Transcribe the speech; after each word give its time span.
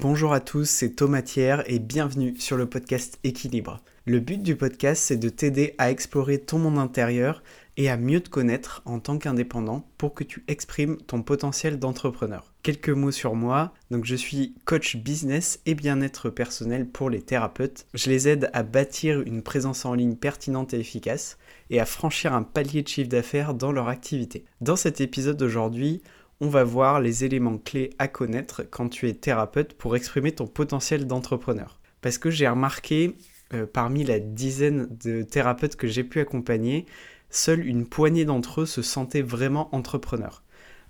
Bonjour 0.00 0.32
à 0.32 0.38
tous, 0.38 0.70
c'est 0.70 0.90
Thomas 0.90 1.22
Thiers 1.22 1.64
et 1.66 1.80
bienvenue 1.80 2.36
sur 2.38 2.56
le 2.56 2.66
podcast 2.66 3.18
Équilibre. 3.24 3.80
Le 4.06 4.20
but 4.20 4.40
du 4.40 4.54
podcast, 4.54 5.02
c'est 5.02 5.16
de 5.16 5.28
t'aider 5.28 5.74
à 5.76 5.90
explorer 5.90 6.38
ton 6.38 6.60
monde 6.60 6.78
intérieur 6.78 7.42
et 7.76 7.90
à 7.90 7.96
mieux 7.96 8.20
te 8.20 8.30
connaître 8.30 8.80
en 8.84 9.00
tant 9.00 9.18
qu'indépendant 9.18 9.88
pour 9.98 10.14
que 10.14 10.22
tu 10.22 10.44
exprimes 10.46 10.98
ton 10.98 11.22
potentiel 11.22 11.80
d'entrepreneur. 11.80 12.54
Quelques 12.62 12.90
mots 12.90 13.10
sur 13.10 13.34
moi. 13.34 13.74
Donc 13.90 14.04
je 14.04 14.14
suis 14.14 14.54
coach 14.66 14.96
business 14.96 15.58
et 15.66 15.74
bien-être 15.74 16.30
personnel 16.30 16.88
pour 16.88 17.10
les 17.10 17.20
thérapeutes. 17.20 17.88
Je 17.92 18.08
les 18.08 18.28
aide 18.28 18.50
à 18.52 18.62
bâtir 18.62 19.22
une 19.22 19.42
présence 19.42 19.84
en 19.84 19.94
ligne 19.94 20.14
pertinente 20.14 20.74
et 20.74 20.78
efficace 20.78 21.38
et 21.70 21.80
à 21.80 21.86
franchir 21.86 22.34
un 22.34 22.44
palier 22.44 22.82
de 22.82 22.88
chiffre 22.88 23.08
d'affaires 23.08 23.52
dans 23.52 23.72
leur 23.72 23.88
activité. 23.88 24.44
Dans 24.60 24.76
cet 24.76 25.00
épisode 25.00 25.38
d'aujourd'hui, 25.38 26.02
on 26.40 26.48
va 26.48 26.64
voir 26.64 27.00
les 27.00 27.24
éléments 27.24 27.58
clés 27.58 27.90
à 27.98 28.08
connaître 28.08 28.62
quand 28.70 28.88
tu 28.88 29.08
es 29.08 29.14
thérapeute 29.14 29.74
pour 29.74 29.96
exprimer 29.96 30.32
ton 30.32 30.46
potentiel 30.46 31.06
d'entrepreneur. 31.06 31.80
Parce 32.00 32.18
que 32.18 32.30
j'ai 32.30 32.48
remarqué, 32.48 33.16
euh, 33.54 33.66
parmi 33.66 34.04
la 34.04 34.20
dizaine 34.20 34.88
de 35.02 35.22
thérapeutes 35.22 35.76
que 35.76 35.88
j'ai 35.88 36.04
pu 36.04 36.20
accompagner, 36.20 36.86
seule 37.30 37.66
une 37.66 37.86
poignée 37.86 38.24
d'entre 38.24 38.62
eux 38.62 38.66
se 38.66 38.82
sentaient 38.82 39.22
vraiment 39.22 39.74
entrepreneurs. 39.74 40.42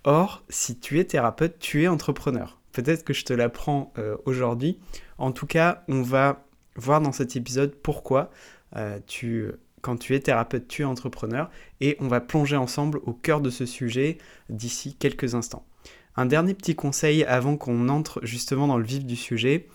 Or, 0.05 0.45
si 0.49 0.79
tu 0.79 0.99
es 0.99 1.05
thérapeute, 1.05 1.59
tu 1.59 1.83
es 1.83 1.89
entrepreneur. 1.89 2.61
Peut-être 2.73 3.05
que 3.05 3.15
je 3.15 3.25
te 3.25 3.33
l'apprends 3.33 3.93
euh, 3.99 4.17
aujourd'hui. 4.27 4.79
En 5.17 5.33
tout 5.33 5.47
cas, 5.47 5.83
on 5.89 6.03
va 6.03 6.45
voir 6.77 7.01
dans 7.01 7.13
cet 7.13 7.37
épisode 7.37 7.75
pourquoi 7.75 8.31
euh, 8.77 8.99
tu 9.07 9.51
quand 9.89 9.97
tu 9.97 10.15
es 10.15 10.21
thérapeute, 10.21 10.69
tu 10.69 10.83
es 10.83 10.85
entrepreneur, 10.85 11.49
et 11.81 11.97
on 11.99 12.09
va 12.09 12.21
plonger 12.21 12.57
ensemble 12.57 13.01
au 13.05 13.15
cœur 13.15 13.41
de 13.41 13.49
ce 13.49 13.65
sujet 13.65 14.19
d'ici 14.51 14.95
quelques 14.95 15.35
instants. 15.35 15.65
Un 16.15 16.27
dernier 16.27 16.53
petit 16.53 16.75
conseil 16.75 17.25
avant 17.25 17.57
qu'on 17.57 17.89
entre 17.89 18.21
justement 18.23 18.67
dans 18.67 18.77
le 18.77 18.85
vif 18.85 19.07
du 19.07 19.17
sujet, 19.17 19.67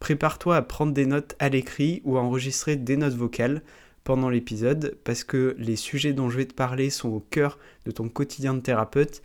prépare-toi 0.00 0.56
à 0.56 0.62
prendre 0.62 0.94
des 0.94 1.04
notes 1.04 1.36
à 1.38 1.50
l'écrit 1.50 2.00
ou 2.06 2.16
à 2.16 2.22
enregistrer 2.22 2.76
des 2.76 2.96
notes 2.96 3.12
vocales 3.12 3.60
pendant 4.04 4.30
l'épisode, 4.30 4.96
parce 5.04 5.22
que 5.22 5.54
les 5.58 5.76
sujets 5.76 6.14
dont 6.14 6.30
je 6.30 6.38
vais 6.38 6.46
te 6.46 6.54
parler 6.54 6.88
sont 6.88 7.10
au 7.10 7.20
cœur 7.20 7.58
de 7.84 7.90
ton 7.90 8.08
quotidien 8.08 8.54
de 8.54 8.60
thérapeute, 8.60 9.20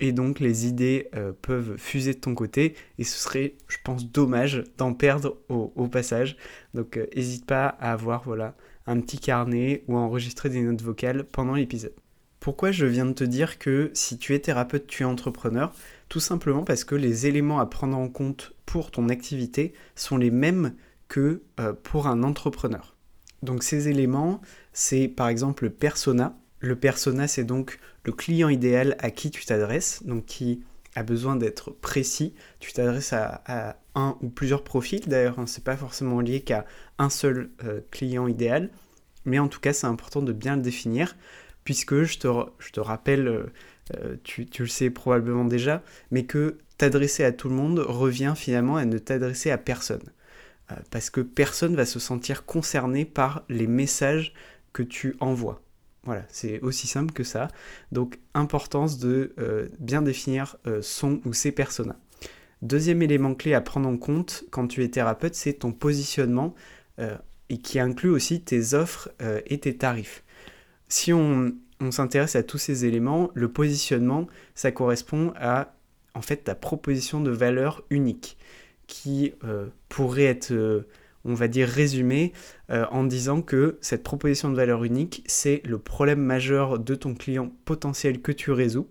et 0.00 0.12
donc 0.12 0.40
les 0.40 0.66
idées 0.66 1.10
euh, 1.14 1.32
peuvent 1.42 1.76
fuser 1.76 2.14
de 2.14 2.20
ton 2.20 2.34
côté, 2.34 2.74
et 2.98 3.04
ce 3.04 3.18
serait, 3.18 3.52
je 3.68 3.76
pense, 3.84 4.10
dommage 4.10 4.64
d'en 4.78 4.94
perdre 4.94 5.36
au, 5.50 5.88
passage. 5.88 6.38
Donc 6.72 6.98
n'hésite 7.14 7.42
euh, 7.42 7.46
pas 7.48 7.66
à 7.66 7.92
avoir 7.92 8.22
voilà, 8.24 8.54
un 8.86 9.00
petit 9.00 9.18
carnet 9.18 9.84
ou 9.88 9.96
enregistrer 9.96 10.48
des 10.48 10.62
notes 10.62 10.82
vocales 10.82 11.24
pendant 11.24 11.54
l'épisode. 11.54 11.94
Pourquoi 12.40 12.72
je 12.72 12.84
viens 12.84 13.06
de 13.06 13.12
te 13.12 13.24
dire 13.24 13.58
que 13.58 13.90
si 13.94 14.18
tu 14.18 14.34
es 14.34 14.38
thérapeute, 14.38 14.86
tu 14.86 15.02
es 15.02 15.06
entrepreneur? 15.06 15.72
Tout 16.10 16.20
simplement 16.20 16.62
parce 16.62 16.84
que 16.84 16.94
les 16.94 17.26
éléments 17.26 17.58
à 17.58 17.66
prendre 17.66 17.96
en 17.96 18.08
compte 18.08 18.52
pour 18.66 18.90
ton 18.90 19.08
activité 19.08 19.72
sont 19.94 20.18
les 20.18 20.30
mêmes 20.30 20.74
que 21.08 21.42
euh, 21.58 21.72
pour 21.72 22.06
un 22.06 22.22
entrepreneur. 22.22 22.96
Donc 23.42 23.62
ces 23.62 23.88
éléments, 23.88 24.40
c'est 24.72 25.08
par 25.08 25.28
exemple 25.28 25.64
le 25.64 25.70
persona. 25.70 26.36
Le 26.60 26.76
persona, 26.76 27.28
c'est 27.28 27.44
donc 27.44 27.78
le 28.04 28.12
client 28.12 28.48
idéal 28.48 28.96
à 28.98 29.10
qui 29.10 29.30
tu 29.30 29.44
t'adresses, 29.44 30.02
donc 30.04 30.26
qui 30.26 30.62
a 30.94 31.02
besoin 31.02 31.36
d'être 31.36 31.70
précis. 31.70 32.34
Tu 32.60 32.72
t'adresses 32.72 33.12
à, 33.12 33.76
un 33.94 34.16
ou 34.20 34.28
plusieurs 34.28 34.64
profils, 34.64 35.06
d'ailleurs, 35.06 35.38
hein, 35.38 35.46
c'est 35.46 35.64
pas 35.64 35.76
forcément 35.76 36.20
lié 36.20 36.40
qu'à 36.40 36.64
un 36.98 37.10
seul 37.10 37.50
euh, 37.64 37.80
client 37.90 38.26
idéal, 38.26 38.70
mais 39.24 39.38
en 39.38 39.48
tout 39.48 39.60
cas, 39.60 39.72
c'est 39.72 39.86
important 39.86 40.22
de 40.22 40.32
bien 40.32 40.56
le 40.56 40.62
définir, 40.62 41.16
puisque 41.64 42.02
je 42.02 42.18
te, 42.18 42.80
rappelle, 42.80 43.28
euh, 43.28 43.52
euh, 43.96 44.16
tu, 44.24 44.46
tu, 44.46 44.62
le 44.62 44.68
sais 44.68 44.90
probablement 44.90 45.44
déjà, 45.44 45.82
mais 46.10 46.24
que 46.24 46.58
t'adresser 46.76 47.24
à 47.24 47.32
tout 47.32 47.48
le 47.48 47.54
monde 47.54 47.78
revient 47.78 48.34
finalement 48.36 48.76
à 48.76 48.84
ne 48.84 48.98
t'adresser 48.98 49.50
à 49.50 49.58
personne. 49.58 50.02
parce 50.90 51.10
que 51.10 51.20
personne 51.20 51.76
va 51.76 51.86
se 51.86 52.00
sentir 52.00 52.46
concerné 52.46 53.04
par 53.04 53.44
les 53.48 53.66
messages 53.66 54.32
que 54.72 54.82
tu 54.82 55.14
envoies. 55.20 55.60
Voilà, 56.04 56.24
c'est 56.28 56.60
aussi 56.60 56.86
simple 56.86 57.12
que 57.12 57.24
ça. 57.24 57.48
Donc, 57.90 58.18
importance 58.34 58.98
de 58.98 59.32
euh, 59.38 59.68
bien 59.78 60.02
définir 60.02 60.56
euh, 60.66 60.82
son 60.82 61.20
ou 61.24 61.32
ses 61.32 61.50
personas. 61.50 61.96
Deuxième 62.62 63.02
élément 63.02 63.34
clé 63.34 63.54
à 63.54 63.60
prendre 63.60 63.88
en 63.88 63.96
compte 63.96 64.44
quand 64.50 64.66
tu 64.66 64.82
es 64.84 64.88
thérapeute, 64.88 65.34
c'est 65.34 65.54
ton 65.54 65.72
positionnement 65.72 66.54
euh, 66.98 67.16
et 67.48 67.58
qui 67.58 67.78
inclut 67.78 68.10
aussi 68.10 68.42
tes 68.42 68.74
offres 68.74 69.10
et 69.44 69.60
tes 69.60 69.76
tarifs. 69.76 70.24
Si 70.88 71.12
on, 71.12 71.52
on 71.80 71.90
s'intéresse 71.90 72.36
à 72.36 72.42
tous 72.42 72.56
ces 72.56 72.86
éléments, 72.86 73.30
le 73.34 73.52
positionnement, 73.52 74.26
ça 74.54 74.72
correspond 74.72 75.34
à 75.36 75.74
en 76.14 76.22
fait 76.22 76.38
ta 76.38 76.54
proposition 76.54 77.20
de 77.20 77.30
valeur 77.30 77.82
unique 77.90 78.38
qui 78.86 79.34
pourrait 79.90 80.24
être 80.24 80.86
on 81.24 81.34
va 81.34 81.48
dire, 81.48 81.68
résumé 81.68 82.32
euh, 82.70 82.84
en 82.90 83.04
disant 83.04 83.42
que 83.42 83.78
cette 83.80 84.02
proposition 84.02 84.50
de 84.50 84.56
valeur 84.56 84.84
unique, 84.84 85.24
c'est 85.26 85.62
le 85.64 85.78
problème 85.78 86.20
majeur 86.20 86.78
de 86.78 86.94
ton 86.94 87.14
client 87.14 87.50
potentiel 87.64 88.20
que 88.20 88.32
tu 88.32 88.50
résous 88.50 88.88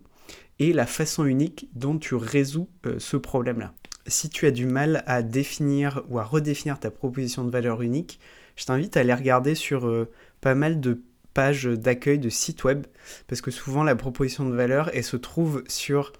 et 0.59 0.73
la 0.73 0.85
façon 0.85 1.25
unique 1.25 1.69
dont 1.75 1.97
tu 1.97 2.15
résous 2.15 2.69
euh, 2.85 2.95
ce 2.99 3.17
problème-là. 3.17 3.73
Si 4.07 4.29
tu 4.29 4.45
as 4.47 4.51
du 4.51 4.65
mal 4.65 5.03
à 5.05 5.21
définir 5.21 6.03
ou 6.09 6.19
à 6.19 6.23
redéfinir 6.23 6.79
ta 6.79 6.91
proposition 6.91 7.45
de 7.45 7.51
valeur 7.51 7.81
unique, 7.81 8.19
je 8.55 8.65
t'invite 8.65 8.97
à 8.97 9.01
aller 9.01 9.13
regarder 9.13 9.55
sur 9.55 9.87
euh, 9.87 10.09
pas 10.41 10.55
mal 10.55 10.79
de 10.79 11.01
pages 11.33 11.65
d'accueil 11.65 12.19
de 12.19 12.29
sites 12.29 12.63
web, 12.63 12.85
parce 13.27 13.41
que 13.41 13.49
souvent 13.49 13.83
la 13.83 13.95
proposition 13.95 14.47
de 14.47 14.55
valeur, 14.55 14.91
elle 14.93 15.03
se 15.03 15.17
trouve 15.17 15.63
sur 15.67 16.13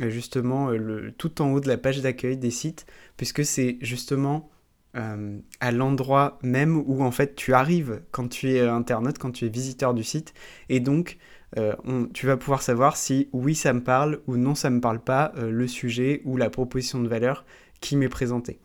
justement 0.00 0.70
le, 0.70 1.12
tout 1.12 1.42
en 1.42 1.52
haut 1.52 1.60
de 1.60 1.68
la 1.68 1.76
page 1.76 2.00
d'accueil 2.00 2.38
des 2.38 2.50
sites, 2.50 2.86
puisque 3.18 3.44
c'est 3.44 3.76
justement 3.82 4.48
euh, 4.96 5.38
à 5.58 5.72
l'endroit 5.72 6.38
même 6.42 6.76
où 6.76 7.02
en 7.02 7.10
fait 7.10 7.34
tu 7.34 7.52
arrives 7.52 8.02
quand 8.12 8.28
tu 8.28 8.52
es 8.52 8.60
internaute, 8.60 9.18
quand 9.18 9.32
tu 9.32 9.44
es 9.44 9.48
visiteur 9.48 9.92
du 9.92 10.04
site. 10.04 10.34
Et 10.68 10.78
donc 10.78 11.18
euh, 11.58 11.74
tu 12.12 12.26
vas 12.26 12.36
pouvoir 12.36 12.62
savoir 12.62 12.96
si 12.96 13.28
oui 13.32 13.56
ça 13.56 13.72
me 13.72 13.82
parle 13.82 14.20
ou 14.28 14.36
non 14.36 14.54
ça 14.54 14.70
me 14.70 14.80
parle 14.80 15.00
pas 15.00 15.32
euh, 15.36 15.50
le 15.50 15.66
sujet 15.66 16.22
ou 16.24 16.36
la 16.36 16.48
proposition 16.48 17.00
de 17.00 17.08
valeur 17.08 17.44
qui 17.80 17.96
m'est 17.96 18.08
présentée. 18.08 18.60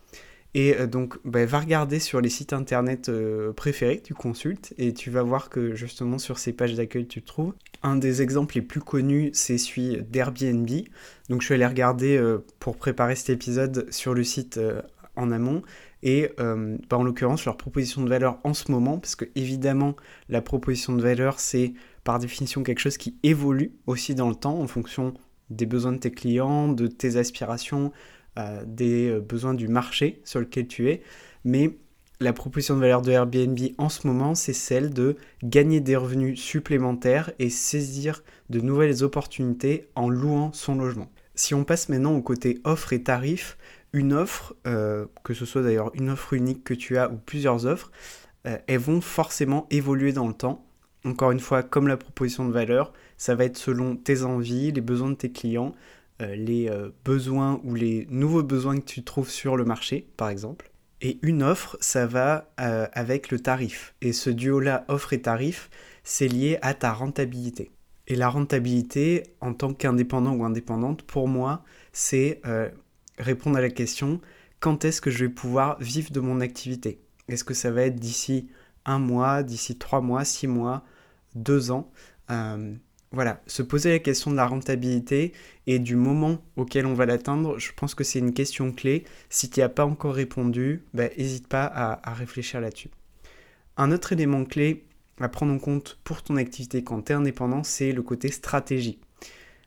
Et 0.55 0.75
donc 0.87 1.19
bah, 1.25 1.45
va 1.45 1.59
regarder 1.59 1.99
sur 1.99 2.21
les 2.21 2.29
sites 2.29 2.53
internet 2.53 3.11
préférés 3.55 3.97
que 3.97 4.03
tu 4.03 4.15
consultes 4.15 4.73
et 4.79 4.95
tu 4.95 5.11
vas 5.11 5.21
voir 5.21 5.49
que 5.49 5.75
justement 5.75 6.17
sur 6.17 6.39
ces 6.39 6.53
pages 6.53 6.73
d'accueil 6.73 7.05
tu 7.05 7.21
trouves. 7.21 7.53
Un 7.83 7.95
des 7.95 8.23
exemples 8.23 8.55
les 8.55 8.63
plus 8.63 8.81
connus 8.81 9.29
c'est 9.33 9.59
celui 9.59 9.97
d'Airbnb. 10.01 10.67
Donc 11.29 11.41
je 11.41 11.45
suis 11.45 11.53
allé 11.53 11.67
regarder 11.67 12.19
pour 12.59 12.77
préparer 12.77 13.15
cet 13.15 13.29
épisode 13.29 13.91
sur 13.91 14.15
le 14.15 14.23
site 14.23 14.59
en 15.15 15.31
amont 15.31 15.61
et 16.03 16.31
euh, 16.39 16.77
bah, 16.89 16.97
en 16.97 17.03
l'occurrence 17.03 17.45
leur 17.45 17.57
proposition 17.57 18.03
de 18.03 18.09
valeur 18.09 18.39
en 18.43 18.53
ce 18.53 18.71
moment, 18.71 18.99
parce 18.99 19.15
que 19.15 19.25
évidemment 19.35 19.95
la 20.29 20.41
proposition 20.41 20.93
de 20.93 21.01
valeur 21.01 21.39
c'est 21.39 21.73
par 22.03 22.19
définition 22.19 22.63
quelque 22.63 22.79
chose 22.79 22.97
qui 22.97 23.17
évolue 23.23 23.73
aussi 23.85 24.15
dans 24.15 24.29
le 24.29 24.35
temps 24.35 24.59
en 24.59 24.67
fonction 24.67 25.13
des 25.49 25.65
besoins 25.65 25.93
de 25.93 25.97
tes 25.97 26.11
clients, 26.11 26.69
de 26.69 26.87
tes 26.87 27.17
aspirations, 27.17 27.91
euh, 28.37 28.63
des 28.65 29.09
euh, 29.09 29.19
besoins 29.19 29.53
du 29.53 29.67
marché 29.67 30.21
sur 30.23 30.39
lequel 30.39 30.67
tu 30.67 30.89
es, 30.89 31.01
mais 31.43 31.77
la 32.21 32.33
proposition 32.33 32.75
de 32.75 32.81
valeur 32.81 33.01
de 33.01 33.11
Airbnb 33.11 33.57
en 33.77 33.87
ce 33.87 34.05
moment, 34.05 34.35
c'est 34.35 34.53
celle 34.53 34.93
de 34.93 35.15
gagner 35.41 35.79
des 35.79 35.95
revenus 35.95 36.39
supplémentaires 36.39 37.31
et 37.39 37.49
saisir 37.49 38.23
de 38.49 38.59
nouvelles 38.59 39.03
opportunités 39.03 39.87
en 39.95 40.09
louant 40.09 40.51
son 40.51 40.75
logement. 40.75 41.09
Si 41.35 41.53
on 41.53 41.63
passe 41.63 41.87
maintenant 41.87 42.13
au 42.15 42.21
côté 42.21 42.59
offre 42.65 42.91
et 42.91 43.01
tarifs, 43.01 43.57
une 43.93 44.13
offre, 44.13 44.55
euh, 44.67 45.05
que 45.23 45.33
ce 45.33 45.45
soit 45.45 45.63
d'ailleurs 45.63 45.91
une 45.95 46.09
offre 46.09 46.33
unique 46.33 46.63
que 46.63 46.73
tu 46.73 46.97
as 46.97 47.09
ou 47.09 47.17
plusieurs 47.17 47.65
offres, 47.65 47.91
euh, 48.47 48.57
elles 48.67 48.79
vont 48.79 49.01
forcément 49.01 49.67
évoluer 49.69 50.13
dans 50.13 50.27
le 50.27 50.33
temps. 50.33 50.65
Encore 51.05 51.31
une 51.31 51.39
fois, 51.39 51.63
comme 51.63 51.87
la 51.87 51.97
proposition 51.97 52.45
de 52.45 52.51
valeur, 52.51 52.93
ça 53.17 53.35
va 53.35 53.45
être 53.45 53.57
selon 53.57 53.95
tes 53.95 54.23
envies, 54.23 54.71
les 54.71 54.81
besoins 54.81 55.09
de 55.09 55.15
tes 55.15 55.31
clients, 55.31 55.73
euh, 56.21 56.35
les 56.35 56.69
besoins 57.05 57.61
ou 57.63 57.73
les 57.73 58.05
nouveaux 58.09 58.43
besoins 58.43 58.77
que 58.77 58.85
tu 58.85 59.03
trouves 59.03 59.29
sur 59.29 59.55
le 59.55 59.65
marché, 59.65 60.07
par 60.17 60.29
exemple. 60.29 60.71
Et 61.01 61.17
une 61.21 61.43
offre, 61.43 61.77
ça 61.79 62.05
va 62.05 62.49
avec 62.57 63.31
le 63.31 63.39
tarif. 63.39 63.95
Et 64.01 64.11
ce 64.11 64.29
duo-là, 64.29 64.83
offre 64.89 65.13
et 65.13 65.21
tarif, 65.21 65.69
c'est 66.03 66.27
lié 66.27 66.59
à 66.61 66.73
ta 66.73 66.91
rentabilité. 66.91 67.71
Et 68.07 68.15
la 68.15 68.27
rentabilité, 68.27 69.23
en 69.39 69.53
tant 69.53 69.73
qu'indépendant 69.73 70.33
ou 70.33 70.43
indépendante, 70.43 71.03
pour 71.03 71.29
moi, 71.29 71.63
c'est 71.93 72.41
répondre 73.19 73.57
à 73.57 73.61
la 73.61 73.69
question 73.69 74.21
quand 74.59 74.85
est-ce 74.85 75.01
que 75.01 75.11
je 75.11 75.25
vais 75.25 75.31
pouvoir 75.31 75.79
vivre 75.79 76.11
de 76.11 76.19
mon 76.19 76.41
activité? 76.41 76.99
Est-ce 77.27 77.43
que 77.43 77.53
ça 77.53 77.71
va 77.71 77.83
être 77.83 77.99
d'ici 77.99 78.47
un 78.85 78.99
mois, 78.99 79.43
d'ici 79.43 79.77
trois 79.77 80.01
mois, 80.01 80.25
six 80.25 80.47
mois, 80.47 80.83
deux 81.35 81.71
ans? 81.71 81.91
Euh, 82.31 82.73
Voilà, 83.11 83.41
se 83.47 83.63
poser 83.63 83.89
la 83.89 83.99
question 83.99 84.29
de 84.29 84.35
la 84.35 84.45
rentabilité 84.45 85.33
et 85.65 85.79
du 85.79 85.95
moment 85.95 86.43
auquel 86.57 86.85
on 86.85 86.93
va 86.93 87.07
l'atteindre, 87.07 87.57
je 87.57 87.71
pense 87.75 87.95
que 87.95 88.03
c'est 88.03 88.19
une 88.19 88.33
question 88.33 88.71
clé. 88.71 89.03
Si 89.29 89.49
tu 89.49 89.59
n'y 89.59 89.63
as 89.63 89.69
pas 89.69 89.85
encore 89.85 90.13
répondu, 90.13 90.83
n'hésite 90.93 91.47
bah, 91.49 91.49
pas 91.49 91.65
à, 91.65 92.11
à 92.11 92.13
réfléchir 92.13 92.61
là-dessus. 92.61 92.91
Un 93.77 93.91
autre 93.91 94.13
élément 94.13 94.45
clé 94.45 94.85
à 95.19 95.27
prendre 95.27 95.53
en 95.53 95.57
compte 95.57 95.97
pour 96.03 96.21
ton 96.21 96.35
activité 96.35 96.83
quand 96.83 97.01
tu 97.01 97.11
es 97.11 97.15
indépendant, 97.15 97.63
c'est 97.63 97.93
le 97.93 98.03
côté 98.03 98.29
stratégie. 98.29 98.99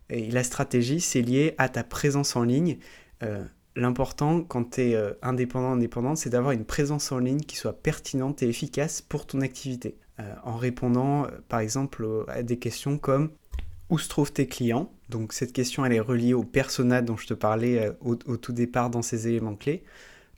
Et 0.08 0.30
la 0.30 0.44
stratégie, 0.44 1.00
c'est 1.00 1.22
lié 1.22 1.54
à 1.58 1.68
ta 1.68 1.82
présence 1.82 2.36
en 2.36 2.44
ligne 2.44 2.78
euh, 3.22 3.44
L'important 3.74 4.42
quand 4.42 4.72
tu 4.72 4.82
es 4.82 4.94
euh, 4.94 5.12
indépendant, 5.22 5.72
indépendante, 5.72 6.18
c'est 6.18 6.30
d'avoir 6.30 6.52
une 6.52 6.64
présence 6.64 7.10
en 7.10 7.18
ligne 7.18 7.40
qui 7.40 7.56
soit 7.56 7.72
pertinente 7.72 8.42
et 8.42 8.48
efficace 8.48 9.00
pour 9.00 9.26
ton 9.26 9.40
activité. 9.40 9.96
Euh, 10.20 10.34
en 10.44 10.56
répondant, 10.56 11.26
par 11.48 11.60
exemple, 11.60 12.06
à 12.28 12.42
des 12.42 12.58
questions 12.58 12.98
comme 12.98 13.30
où 13.88 13.98
se 13.98 14.08
trouvent 14.08 14.32
tes 14.32 14.46
clients? 14.46 14.92
Donc 15.08 15.32
cette 15.32 15.52
question, 15.52 15.84
elle 15.84 15.92
est 15.92 16.00
reliée 16.00 16.34
au 16.34 16.44
persona 16.44 17.02
dont 17.02 17.16
je 17.16 17.26
te 17.26 17.34
parlais 17.34 17.92
au 18.00 18.14
tout 18.14 18.52
départ 18.52 18.88
dans 18.90 19.02
ces 19.02 19.28
éléments 19.28 19.54
clés. 19.54 19.82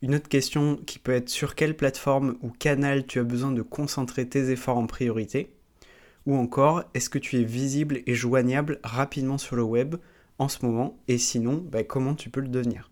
Une 0.04 0.14
autre 0.14 0.28
question 0.28 0.76
qui 0.76 0.98
peut 0.98 1.12
être 1.12 1.30
sur 1.30 1.54
quelle 1.54 1.76
plateforme 1.76 2.36
ou 2.42 2.50
canal 2.50 3.06
tu 3.06 3.20
as 3.20 3.22
besoin 3.22 3.52
de 3.52 3.62
concentrer 3.62 4.28
tes 4.28 4.50
efforts 4.50 4.76
en 4.76 4.86
priorité? 4.86 5.54
Ou 6.26 6.36
encore, 6.36 6.84
est-ce 6.92 7.08
que 7.08 7.18
tu 7.18 7.40
es 7.40 7.44
visible 7.44 8.02
et 8.06 8.14
joignable 8.14 8.80
rapidement 8.82 9.38
sur 9.38 9.56
le 9.56 9.62
web? 9.62 9.96
En 10.38 10.48
ce 10.48 10.64
moment 10.64 10.98
Et 11.08 11.18
sinon, 11.18 11.64
bah, 11.70 11.84
comment 11.84 12.14
tu 12.14 12.30
peux 12.30 12.40
le 12.40 12.48
devenir? 12.48 12.90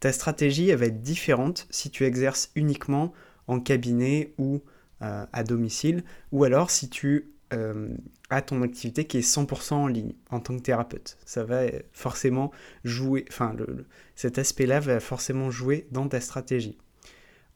Ta 0.00 0.12
stratégie, 0.12 0.72
va 0.72 0.86
être 0.86 1.02
différente 1.02 1.66
si 1.70 1.90
tu 1.90 2.04
exerces 2.04 2.50
uniquement 2.54 3.12
en 3.46 3.60
cabinet 3.60 4.34
ou 4.38 4.62
euh, 5.02 5.26
à 5.32 5.44
domicile, 5.44 6.04
ou 6.32 6.44
alors 6.44 6.70
si 6.70 6.88
tu 6.88 7.32
euh, 7.52 7.88
as 8.30 8.42
ton 8.42 8.62
activité 8.62 9.06
qui 9.06 9.18
est 9.18 9.28
100% 9.28 9.74
en 9.74 9.86
ligne 9.88 10.14
en 10.30 10.40
tant 10.40 10.56
que 10.56 10.62
thérapeute. 10.62 11.18
Ça 11.26 11.44
va 11.44 11.62
forcément 11.92 12.52
jouer, 12.84 13.24
enfin, 13.28 13.56
cet 14.14 14.38
aspect-là 14.38 14.78
va 14.80 15.00
forcément 15.00 15.50
jouer 15.50 15.88
dans 15.90 16.08
ta 16.08 16.20
stratégie. 16.20 16.78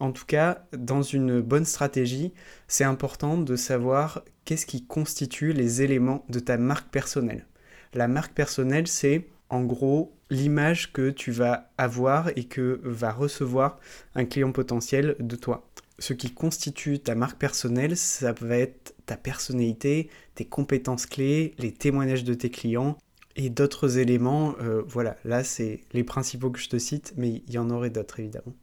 En 0.00 0.10
tout 0.10 0.26
cas, 0.26 0.66
dans 0.76 1.02
une 1.02 1.40
bonne 1.40 1.64
stratégie, 1.64 2.34
c'est 2.66 2.84
important 2.84 3.38
de 3.38 3.56
savoir 3.56 4.24
qu'est-ce 4.44 4.66
qui 4.66 4.84
constitue 4.84 5.52
les 5.52 5.82
éléments 5.82 6.24
de 6.28 6.40
ta 6.40 6.58
marque 6.58 6.90
personnelle. 6.90 7.46
La 7.94 8.08
marque 8.08 8.34
personnelle, 8.34 8.88
c'est 8.88 9.28
en 9.48 9.62
gros 9.62 10.12
l'image 10.30 10.92
que 10.92 11.10
tu 11.10 11.30
vas 11.30 11.70
avoir 11.78 12.28
et 12.36 12.44
que 12.44 12.80
va 12.82 13.12
recevoir 13.12 13.78
un 14.16 14.24
client 14.24 14.50
potentiel 14.50 15.14
de 15.20 15.36
toi. 15.36 15.68
Ce 16.00 16.12
qui 16.12 16.34
constitue 16.34 16.98
ta 16.98 17.14
marque 17.14 17.38
personnelle, 17.38 17.96
ça 17.96 18.32
va 18.32 18.56
être 18.56 18.94
ta 19.06 19.16
personnalité, 19.16 20.10
tes 20.34 20.44
compétences 20.44 21.06
clés, 21.06 21.54
les 21.58 21.72
témoignages 21.72 22.24
de 22.24 22.34
tes 22.34 22.50
clients 22.50 22.98
et 23.36 23.48
d'autres 23.48 23.98
éléments. 23.98 24.56
Euh, 24.60 24.82
voilà, 24.88 25.16
là 25.24 25.44
c'est 25.44 25.82
les 25.92 26.02
principaux 26.02 26.50
que 26.50 26.58
je 26.58 26.68
te 26.68 26.78
cite, 26.78 27.14
mais 27.16 27.42
il 27.46 27.52
y 27.52 27.58
en 27.58 27.70
aurait 27.70 27.90
d'autres 27.90 28.18
évidemment. 28.18 28.54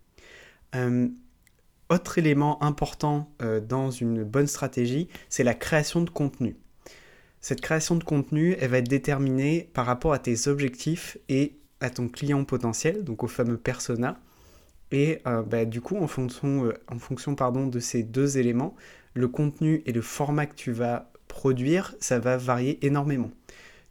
Euh, 0.76 1.08
autre 1.90 2.18
élément 2.18 2.62
important 2.64 3.34
euh, 3.42 3.62
dans 3.62 3.92
une 3.92 4.24
bonne 4.24 4.48
stratégie, 4.48 5.08
c'est 5.30 5.44
la 5.44 5.54
création 5.54 6.02
de 6.02 6.10
contenu. 6.10 6.58
Cette 7.42 7.62
création 7.62 7.96
de 7.96 8.04
contenu, 8.04 8.56
elle 8.60 8.70
va 8.70 8.78
être 8.78 8.88
déterminée 8.88 9.68
par 9.74 9.88
rapport 9.88 10.14
à 10.14 10.20
tes 10.20 10.48
objectifs 10.48 11.18
et 11.28 11.58
à 11.80 11.90
ton 11.90 12.08
client 12.08 12.44
potentiel, 12.46 13.04
donc 13.04 13.24
au 13.24 13.28
fameux 13.28 13.58
persona. 13.58 14.20
Et 14.92 15.20
euh, 15.26 15.42
bah, 15.42 15.66
du 15.66 15.82
coup, 15.82 15.98
en 15.98 16.08
fonction, 16.08 16.66
euh, 16.66 16.74
en 16.88 17.00
fonction 17.00 17.34
pardon, 17.34 17.66
de 17.66 17.80
ces 17.80 18.04
deux 18.04 18.38
éléments, 18.38 18.76
le 19.16 19.28
contenu 19.28 19.82
et 19.88 19.92
le 19.92 20.02
format 20.02 20.46
que 20.46 20.54
tu 20.54 20.72
vas 20.72 21.12
produire, 21.28 21.96
ça 22.00 22.20
va 22.20 22.38
varier 22.38 22.86
énormément. 22.86 23.32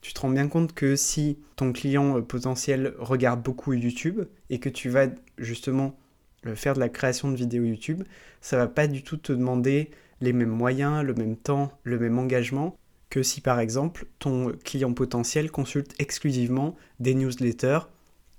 Tu 0.00 0.14
te 0.14 0.20
rends 0.20 0.30
bien 0.30 0.46
compte 0.46 0.72
que 0.72 0.94
si 0.94 1.38
ton 1.56 1.72
client 1.72 2.22
potentiel 2.22 2.94
regarde 2.98 3.42
beaucoup 3.42 3.72
YouTube 3.72 4.22
et 4.48 4.60
que 4.60 4.68
tu 4.68 4.88
vas 4.90 5.08
justement 5.38 5.98
euh, 6.46 6.54
faire 6.54 6.74
de 6.74 6.80
la 6.80 6.88
création 6.88 7.30
de 7.32 7.36
vidéos 7.36 7.64
YouTube, 7.64 8.04
ça 8.40 8.56
va 8.56 8.68
pas 8.68 8.86
du 8.86 9.02
tout 9.02 9.16
te 9.16 9.32
demander 9.32 9.90
les 10.20 10.32
mêmes 10.32 10.50
moyens, 10.50 11.02
le 11.02 11.14
même 11.14 11.36
temps, 11.36 11.72
le 11.82 11.98
même 11.98 12.18
engagement 12.18 12.76
que 13.10 13.22
si 13.22 13.40
par 13.40 13.60
exemple 13.60 14.06
ton 14.18 14.52
client 14.64 14.92
potentiel 14.94 15.50
consulte 15.50 15.94
exclusivement 15.98 16.76
des 17.00 17.14
newsletters. 17.14 17.80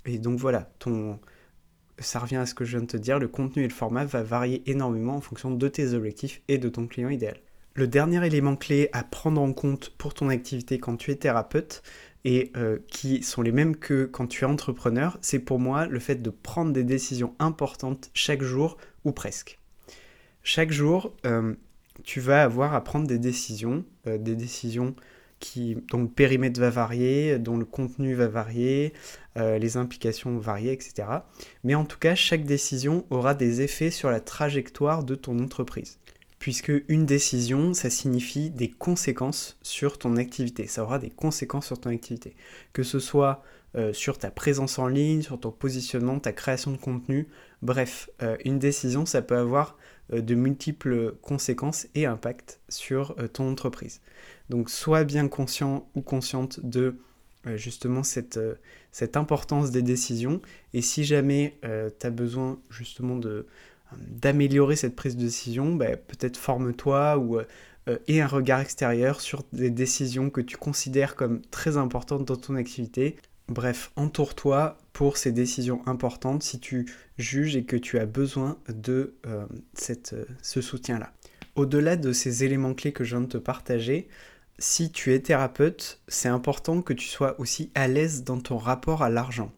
Et 0.06 0.18
donc 0.18 0.40
voilà, 0.40 0.72
ton... 0.80 1.20
ça 2.00 2.20
revient 2.20 2.38
à 2.38 2.46
ce 2.46 2.56
que 2.56 2.66
je 2.66 2.72
viens 2.72 2.82
de 2.82 2.92
te 2.92 2.98
dire, 2.98 3.20
le 3.20 3.28
contenu 3.28 3.64
et 3.64 3.68
le 3.68 3.74
format 3.74 4.06
va 4.06 4.24
varier 4.24 4.64
énormément 4.66 5.16
en 5.16 5.22
fonction 5.22 5.52
de 5.52 5.68
tes 5.68 5.94
objectifs 5.94 6.42
et 6.48 6.58
de 6.58 6.70
ton 6.70 6.88
client 6.88 7.10
idéal. 7.10 7.38
Le 7.74 7.88
dernier 7.88 8.26
élément 8.26 8.56
clé 8.56 8.90
à 8.92 9.04
prendre 9.04 9.40
en 9.42 9.54
compte 9.54 9.92
pour 9.98 10.14
ton 10.14 10.30
activité 10.30 10.80
quand 10.80 10.98
tu 10.98 11.12
es 11.12 11.16
thérapeute, 11.16 11.84
et 12.24 12.52
euh, 12.56 12.78
qui 12.88 13.24
sont 13.24 13.42
les 13.42 13.52
mêmes 13.52 13.76
que 13.76 14.06
quand 14.06 14.28
tu 14.28 14.44
es 14.44 14.48
entrepreneur, 14.48 15.18
c'est 15.22 15.40
pour 15.40 15.60
moi 15.60 15.88
le 15.88 16.00
fait 16.00 16.22
de 16.22 16.30
prendre 16.30 16.72
des 16.72 16.84
décisions 16.84 17.36
importantes 17.40 18.12
chaque 18.14 18.44
jour 18.44 18.78
ou 19.06 19.12
presque. 19.12 19.60
Chaque 20.44 20.72
jour, 20.72 21.16
euh, 21.26 21.56
tu 22.04 22.20
vas 22.20 22.44
avoir 22.44 22.74
à 22.74 22.84
prendre 22.84 23.08
des 23.08 23.20
décisions, 23.20 23.86
euh, 24.08 24.18
des 24.18 24.36
décisions 24.36 24.96
qui, 25.40 25.78
dont 25.90 26.04
le 26.04 26.08
périmètre 26.08 26.60
va 26.60 26.70
varier, 26.70 27.40
dont 27.40 27.58
le 27.58 27.66
contenu 27.66 28.14
va 28.14 28.28
varier, 28.28 28.94
les 29.36 29.76
implications 29.76 30.30
vont 30.30 30.38
varier, 30.38 30.72
etc. 30.72 31.08
Mais 31.64 31.74
en 31.74 31.84
tout 31.84 31.98
cas, 31.98 32.14
chaque 32.14 32.46
décision 32.46 33.06
aura 33.10 33.34
des 33.34 33.62
effets 33.62 33.90
sur 33.90 34.12
la 34.12 34.20
trajectoire 34.20 35.04
de 35.04 35.16
ton 35.16 35.40
entreprise 35.40 35.98
puisque 36.42 36.72
une 36.88 37.06
décision, 37.06 37.76
ça 37.76 37.92
signifie 37.92 38.50
des 38.50 38.68
conséquences 38.68 39.60
sur 39.62 40.00
ton 40.00 40.18
activité. 40.18 40.66
Ça 40.66 40.82
aura 40.82 40.98
des 40.98 41.12
conséquences 41.12 41.68
sur 41.68 41.80
ton 41.80 41.92
activité. 41.92 42.36
Que 42.74 42.82
ce 42.82 42.98
soit 42.98 43.44
euh, 43.78 43.94
sur 43.94 44.18
ta 44.18 44.32
présence 44.32 44.80
en 44.80 44.88
ligne, 44.88 45.22
sur 45.22 45.40
ton 45.40 45.52
positionnement, 45.52 46.20
ta 46.20 46.34
création 46.34 46.72
de 46.72 46.78
contenu. 46.78 47.28
Bref, 47.62 48.10
euh, 48.24 48.38
une 48.44 48.58
décision, 48.58 49.06
ça 49.06 49.22
peut 49.22 49.38
avoir 49.38 49.78
euh, 50.01 50.01
de 50.10 50.36
multiples 50.36 51.14
conséquences 51.22 51.88
et 51.96 52.06
impacts 52.06 52.60
sur 52.68 53.16
ton 53.34 53.52
entreprise. 53.52 54.02
Donc 54.50 54.70
sois 54.70 55.04
bien 55.04 55.28
conscient 55.28 55.88
ou 55.96 56.02
consciente 56.02 56.60
de 56.64 56.96
justement 57.56 58.04
cette, 58.04 58.38
importance 59.16 59.72
des 59.72 59.82
décisions. 59.82 60.42
Et 60.74 60.82
si 60.82 61.06
jamais 61.06 61.58
tu 61.62 62.08
as 62.08 62.10
besoin 62.10 62.60
justement 62.70 63.20
d'améliorer 63.98 64.76
cette 64.76 64.96
prise 64.96 65.16
de 65.16 65.24
décision, 65.24 65.76
bah, 65.76 65.96
peut-être 65.96 66.38
forme-toi 66.38 67.18
ou 67.18 67.40
euh, 67.88 67.98
et 68.08 68.22
un 68.22 68.28
regard 68.28 68.60
extérieur 68.60 69.22
sur 69.22 69.44
des 69.54 69.72
décisions 69.72 70.30
que 70.30 70.42
tu 70.42 70.58
considères 70.58 71.16
comme 71.16 71.42
très 71.50 71.78
importantes 71.78 72.26
dans 72.26 72.36
ton 72.36 72.56
activité. 72.56 73.16
Bref, 73.52 73.92
entoure-toi 73.98 74.78
pour 74.94 75.18
ces 75.18 75.34
décisions 75.34 75.86
importantes 75.86 76.42
si 76.42 76.58
tu 76.58 76.86
juges 77.18 77.58
et 77.58 77.66
que 77.66 77.76
tu 77.76 78.00
as 78.00 78.06
besoin 78.06 78.58
de 78.70 79.18
euh, 79.26 79.46
euh, 80.14 80.26
ce 80.42 80.62
soutien-là. 80.62 81.12
Au-delà 81.56 81.98
de 81.98 82.14
ces 82.14 82.46
éléments 82.46 82.74
clés 82.74 82.94
que 82.94 83.04
je 83.04 83.18
viens 83.18 83.26
de 83.26 83.32
te 83.32 83.38
partager, 83.38 84.08
si 84.58 84.90
tu 84.90 85.14
es 85.14 85.20
thérapeute, 85.20 86.00
c'est 86.08 86.30
important 86.30 86.82
que 86.82 86.94
tu 86.94 87.08
sois 87.08 87.38
aussi 87.42 87.72
à 87.76 87.90
l'aise 87.90 88.24
dans 88.24 88.40
ton 88.40 88.58
rapport 88.58 89.04
à 89.04 89.10
l'argent. 89.10 89.52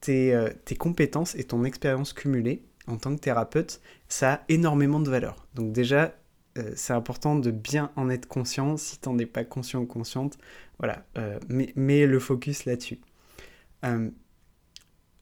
Tes, 0.00 0.36
tes 0.64 0.74
compétences 0.74 1.36
et 1.36 1.44
ton 1.44 1.62
expérience 1.62 2.12
cumulée 2.12 2.64
en 2.88 2.96
tant 2.96 3.14
que 3.14 3.20
thérapeute, 3.20 3.80
ça 4.08 4.32
a 4.32 4.40
énormément 4.48 4.98
de 4.98 5.08
valeur. 5.08 5.46
Donc 5.54 5.70
déjà, 5.70 6.12
euh, 6.60 6.72
c'est 6.76 6.92
important 6.92 7.36
de 7.36 7.50
bien 7.50 7.90
en 7.96 8.08
être 8.10 8.26
conscient. 8.26 8.76
Si 8.76 8.98
tu 8.98 9.08
n'en 9.08 9.18
es 9.18 9.26
pas 9.26 9.44
conscient 9.44 9.80
ou 9.80 9.86
consciente, 9.86 10.38
voilà, 10.78 11.04
euh, 11.18 11.38
mets, 11.48 12.06
le 12.06 12.18
focus 12.18 12.64
là-dessus. 12.64 13.00
Euh, 13.84 14.10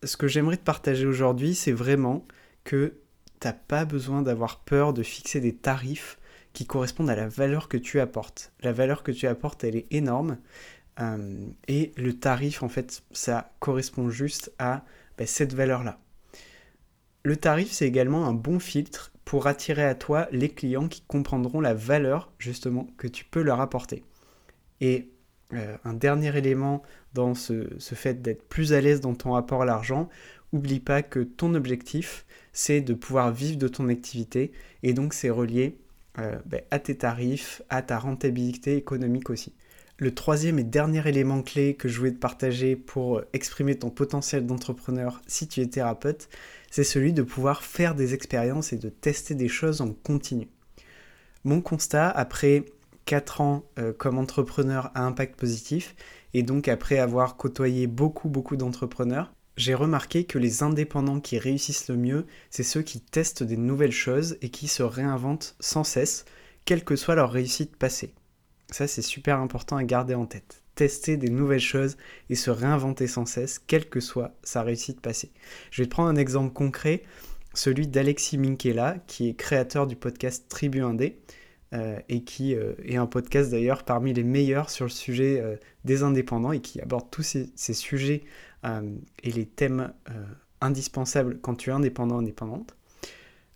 ce 0.04 0.16
que 0.16 0.28
j'aimerais 0.28 0.56
te 0.56 0.64
partager 0.64 1.06
aujourd'hui, 1.06 1.54
c'est 1.54 1.72
vraiment 1.72 2.26
que 2.64 2.98
tu 3.40 3.46
n'as 3.46 3.52
pas 3.52 3.84
besoin 3.84 4.22
d'avoir 4.22 4.60
peur 4.60 4.92
de 4.92 5.02
fixer 5.02 5.40
des 5.40 5.54
tarifs 5.54 6.18
qui 6.52 6.66
correspondent 6.66 7.10
à 7.10 7.16
la 7.16 7.28
valeur 7.28 7.68
que 7.68 7.76
tu 7.76 8.00
apportes. 8.00 8.52
La 8.60 8.72
valeur 8.72 9.02
que 9.02 9.12
tu 9.12 9.26
apportes, 9.26 9.64
elle 9.64 9.76
est 9.76 9.86
énorme. 9.92 10.38
et 11.68 11.92
le 11.96 12.12
tarif, 12.18 12.64
en 12.64 12.68
fait, 12.68 13.02
ça 13.12 13.52
correspond 13.60 14.10
juste 14.10 14.52
à 14.58 14.84
ben, 15.16 15.26
cette 15.26 15.54
valeur-là. 15.54 16.00
Le 17.22 17.36
tarif, 17.36 17.70
c'est 17.70 17.86
également 17.86 18.26
un 18.26 18.32
bon 18.32 18.58
filtre 18.58 19.12
pour 19.28 19.46
attirer 19.46 19.84
à 19.84 19.94
toi 19.94 20.26
les 20.32 20.48
clients 20.48 20.88
qui 20.88 21.02
comprendront 21.02 21.60
la 21.60 21.74
valeur 21.74 22.32
justement 22.38 22.88
que 22.96 23.06
tu 23.06 23.26
peux 23.26 23.42
leur 23.42 23.60
apporter. 23.60 24.02
Et 24.80 25.10
euh, 25.52 25.76
un 25.84 25.92
dernier 25.92 26.34
élément 26.34 26.82
dans 27.12 27.34
ce, 27.34 27.68
fait 27.78 28.22
d'être 28.22 28.48
plus 28.48 28.72
à 28.72 28.80
l'aise 28.80 29.02
dans 29.02 29.14
ton 29.14 29.32
rapport 29.32 29.60
à 29.60 29.64
l'argent, 29.66 30.08
oublie 30.54 30.80
pas 30.80 31.02
que 31.02 31.20
ton 31.20 31.52
objectif, 31.52 32.24
c'est 32.54 32.80
de 32.80 32.94
pouvoir 32.94 33.30
vivre 33.30 33.58
de 33.58 33.68
ton 33.68 33.90
activité 33.90 34.50
et 34.82 34.94
donc 34.94 35.12
c'est 35.12 35.28
relié 35.28 35.76
euh, 36.18 36.38
ben, 36.46 36.62
à 36.70 36.78
tes 36.78 36.96
tarifs, 36.96 37.60
à 37.68 37.82
ta 37.82 37.98
rentabilité 37.98 38.76
économique 38.76 39.28
aussi. 39.28 39.52
Le 40.00 40.14
troisième 40.14 40.60
et 40.60 40.64
dernier 40.64 41.08
élément 41.08 41.42
clé 41.42 41.74
que 41.74 41.88
je 41.88 41.98
voulais 41.98 42.12
te 42.12 42.20
partager 42.20 42.76
pour 42.76 43.20
exprimer 43.32 43.74
ton 43.74 43.90
potentiel 43.90 44.46
d'entrepreneur 44.46 45.20
si 45.26 45.48
tu 45.48 45.60
es 45.60 45.66
thérapeute, 45.66 46.28
c'est 46.70 46.84
celui 46.84 47.12
de 47.12 47.24
pouvoir 47.24 47.64
faire 47.64 47.96
des 47.96 48.14
expériences 48.14 48.72
et 48.72 48.76
de 48.76 48.90
tester 48.90 49.34
des 49.34 49.48
choses 49.48 49.80
en 49.80 49.92
continu. 49.92 50.46
Mon 51.42 51.60
constat, 51.60 52.08
après 52.08 52.64
4 53.06 53.40
ans 53.40 53.64
euh, 53.80 53.92
comme 53.92 54.18
entrepreneur 54.18 54.92
à 54.94 55.02
impact 55.02 55.34
positif, 55.34 55.96
et 56.32 56.44
donc 56.44 56.68
après 56.68 56.98
avoir 56.98 57.36
côtoyé 57.36 57.88
beaucoup 57.88 58.28
beaucoup 58.28 58.56
d'entrepreneurs, 58.56 59.32
j'ai 59.56 59.74
remarqué 59.74 60.22
que 60.22 60.38
les 60.38 60.62
indépendants 60.62 61.18
qui 61.18 61.40
réussissent 61.40 61.88
le 61.88 61.96
mieux, 61.96 62.24
c'est 62.50 62.62
ceux 62.62 62.82
qui 62.82 63.00
testent 63.00 63.42
des 63.42 63.56
nouvelles 63.56 63.90
choses 63.90 64.38
et 64.42 64.50
qui 64.50 64.68
se 64.68 64.84
réinventent 64.84 65.56
sans 65.58 65.82
cesse, 65.82 66.24
quelle 66.64 66.84
que 66.84 66.94
soit 66.94 67.16
leur 67.16 67.32
réussite 67.32 67.74
passée. 67.74 68.14
Ça, 68.70 68.86
c'est 68.86 69.02
super 69.02 69.40
important 69.40 69.76
à 69.76 69.84
garder 69.84 70.14
en 70.14 70.26
tête. 70.26 70.62
tester 70.74 71.16
des 71.16 71.30
nouvelles 71.30 71.58
choses 71.58 71.96
et 72.30 72.36
se 72.36 72.50
réinventer 72.50 73.08
sans 73.08 73.26
cesse, 73.26 73.58
quelle 73.58 73.88
que 73.88 73.98
soit 73.98 74.36
sa 74.44 74.62
réussite 74.62 75.00
passée. 75.00 75.32
Je 75.72 75.82
vais 75.82 75.86
te 75.86 75.90
prendre 75.90 76.08
un 76.08 76.16
exemple 76.16 76.52
concret, 76.52 77.02
celui 77.52 77.88
d'Alexis 77.88 78.38
Minkela, 78.38 78.98
qui 79.08 79.28
est 79.28 79.34
créateur 79.34 79.88
du 79.88 79.96
podcast 79.96 80.44
Tribu 80.48 80.80
1D. 80.80 81.14
Euh, 81.74 81.98
et 82.08 82.24
qui 82.24 82.54
euh, 82.54 82.72
est 82.82 82.96
un 82.96 83.04
podcast 83.04 83.50
d'ailleurs 83.50 83.82
parmi 83.82 84.14
les 84.14 84.22
meilleurs 84.22 84.70
sur 84.70 84.86
le 84.86 84.90
sujet 84.90 85.38
euh, 85.38 85.56
des 85.84 86.02
indépendants 86.02 86.52
et 86.52 86.60
qui 86.60 86.80
aborde 86.80 87.10
tous 87.10 87.22
ces, 87.22 87.50
ces 87.56 87.74
sujets 87.74 88.22
et 89.22 89.30
les 89.30 89.46
thèmes 89.46 89.92
indispensables 90.60 91.38
quand 91.40 91.54
tu 91.54 91.70
es 91.70 91.72
indépendant 91.72 92.18
indépendante. 92.18 92.74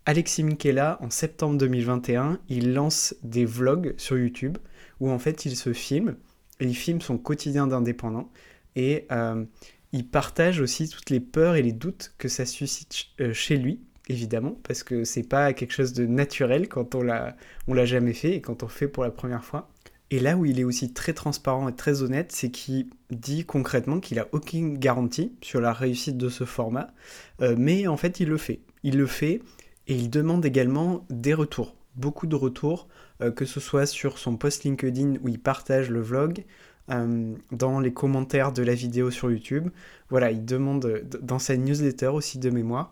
Alexis 0.05 0.43
Minkela, 0.43 0.97
en 1.01 1.09
septembre 1.09 1.57
2021, 1.57 2.39
il 2.47 2.73
lance 2.73 3.13
des 3.21 3.43
vlogs 3.43 3.93
sur 3.97 4.17
YouTube 4.17 4.57
où 5.03 5.09
en 5.09 5.19
fait 5.19 5.45
il 5.45 5.55
se 5.55 5.73
filme, 5.73 6.15
et 6.59 6.65
il 6.65 6.75
filme 6.75 7.01
son 7.01 7.17
quotidien 7.17 7.67
d'indépendant 7.67 8.31
et 8.75 9.05
euh, 9.11 9.43
il 9.91 10.07
partage 10.07 10.59
aussi 10.59 10.89
toutes 10.89 11.09
les 11.09 11.19
peurs 11.19 11.55
et 11.55 11.61
les 11.61 11.73
doutes 11.73 12.13
que 12.17 12.27
ça 12.27 12.45
suscite 12.45 13.07
euh, 13.19 13.33
chez 13.33 13.57
lui, 13.57 13.81
évidemment, 14.07 14.57
parce 14.63 14.83
que 14.83 15.03
c'est 15.03 15.27
pas 15.27 15.53
quelque 15.53 15.73
chose 15.73 15.93
de 15.93 16.05
naturel 16.05 16.67
quand 16.67 16.95
on 16.95 17.03
l'a, 17.03 17.35
l'a 17.67 17.85
jamais 17.85 18.13
fait 18.13 18.35
et 18.35 18.41
quand 18.41 18.63
on 18.63 18.67
fait 18.67 18.87
pour 18.87 19.03
la 19.03 19.11
première 19.11 19.43
fois. 19.43 19.69
Et 20.09 20.19
là 20.19 20.37
où 20.37 20.45
il 20.45 20.59
est 20.59 20.63
aussi 20.63 20.93
très 20.93 21.13
transparent 21.13 21.67
et 21.69 21.75
très 21.75 22.01
honnête, 22.01 22.31
c'est 22.31 22.51
qu'il 22.51 22.87
dit 23.09 23.45
concrètement 23.45 23.99
qu'il 23.99 24.19
a 24.19 24.27
aucune 24.31 24.77
garantie 24.77 25.33
sur 25.41 25.59
la 25.59 25.73
réussite 25.73 26.17
de 26.17 26.29
ce 26.29 26.45
format, 26.45 26.93
euh, 27.41 27.55
mais 27.57 27.87
en 27.87 27.97
fait 27.97 28.19
il 28.19 28.29
le 28.29 28.37
fait. 28.37 28.61
Il 28.83 28.97
le 28.97 29.07
fait 29.07 29.41
et 29.87 29.95
il 29.95 30.09
demande 30.09 30.45
également 30.45 31.05
des 31.09 31.33
retours, 31.33 31.75
beaucoup 31.95 32.27
de 32.27 32.35
retours, 32.35 32.87
euh, 33.21 33.31
que 33.31 33.45
ce 33.45 33.59
soit 33.59 33.85
sur 33.85 34.17
son 34.17 34.37
post 34.37 34.63
LinkedIn 34.63 35.15
où 35.21 35.29
il 35.29 35.39
partage 35.39 35.89
le 35.89 36.01
vlog, 36.01 36.43
euh, 36.89 37.33
dans 37.51 37.79
les 37.79 37.93
commentaires 37.93 38.51
de 38.51 38.63
la 38.63 38.73
vidéo 38.73 39.11
sur 39.11 39.31
YouTube. 39.31 39.69
Voilà, 40.09 40.31
il 40.31 40.45
demande 40.45 41.03
dans 41.21 41.39
sa 41.39 41.55
newsletter 41.55 42.07
aussi 42.07 42.39
de 42.39 42.49
mémoire. 42.49 42.91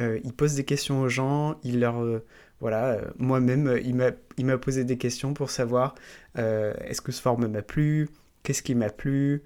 Euh, 0.00 0.18
il 0.24 0.32
pose 0.32 0.54
des 0.54 0.64
questions 0.64 1.00
aux 1.02 1.08
gens, 1.08 1.58
il 1.64 1.80
leur... 1.80 2.04
voilà, 2.60 3.00
moi-même, 3.18 3.78
il 3.84 4.46
m'a 4.46 4.58
posé 4.58 4.84
des 4.84 4.96
questions 4.96 5.34
pour 5.34 5.50
savoir 5.50 5.94
est-ce 6.36 7.00
que 7.00 7.12
ce 7.12 7.20
format 7.20 7.48
m'a 7.48 7.62
plu, 7.62 8.08
qu'est-ce 8.42 8.62
qui 8.62 8.74
m'a 8.74 8.90
plu, 8.90 9.42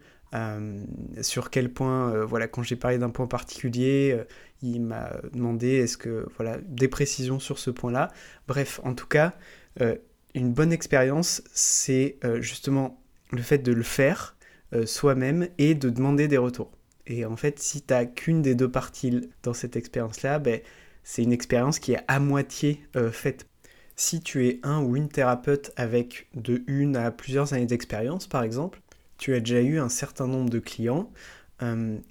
sur 1.20 1.50
quel 1.50 1.72
point, 1.72 2.24
voilà, 2.24 2.48
quand 2.48 2.62
j'ai 2.62 2.76
parlé 2.76 2.98
d'un 2.98 3.10
point 3.10 3.26
particulier, 3.26 4.18
il 4.62 4.80
m'a 4.80 5.10
demandé 5.32 5.68
est-ce 5.68 5.96
que, 5.96 6.26
voilà, 6.36 6.58
des 6.66 6.88
précisions 6.88 7.40
sur 7.40 7.58
ce 7.58 7.70
point-là. 7.70 8.10
Bref, 8.46 8.80
en 8.84 8.94
tout 8.94 9.06
cas, 9.06 9.34
euh, 9.80 9.96
une 10.34 10.52
bonne 10.52 10.72
expérience, 10.72 11.42
c'est 11.52 12.16
euh, 12.24 12.40
justement 12.40 13.02
le 13.30 13.42
fait 13.42 13.58
de 13.58 13.72
le 13.72 13.82
faire 13.82 14.36
euh, 14.72 14.86
soi-même 14.86 15.48
et 15.58 15.74
de 15.74 15.90
demander 15.90 16.28
des 16.28 16.38
retours. 16.38 16.70
Et 17.06 17.24
en 17.24 17.36
fait, 17.36 17.58
si 17.58 17.82
tu 17.82 17.92
n'as 17.92 18.04
qu'une 18.04 18.42
des 18.42 18.54
deux 18.54 18.70
parties 18.70 19.28
dans 19.42 19.54
cette 19.54 19.76
expérience-là, 19.76 20.38
ben, 20.38 20.60
c'est 21.02 21.22
une 21.22 21.32
expérience 21.32 21.80
qui 21.80 21.92
est 21.92 22.00
à 22.06 22.20
moitié 22.20 22.80
faite. 23.10 23.48
Si 23.96 24.20
tu 24.20 24.46
es 24.46 24.60
un 24.62 24.80
ou 24.80 24.96
une 24.96 25.08
thérapeute 25.08 25.72
avec 25.76 26.28
de 26.34 26.62
une 26.68 26.96
à 26.96 27.10
plusieurs 27.10 27.54
années 27.54 27.66
d'expérience, 27.66 28.28
par 28.28 28.44
exemple, 28.44 28.80
tu 29.22 29.34
as 29.34 29.40
déjà 29.40 29.60
eu 29.60 29.78
un 29.78 29.88
certain 29.88 30.26
nombre 30.26 30.50
de 30.50 30.58
clients, 30.58 31.10